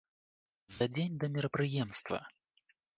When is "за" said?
0.79-0.85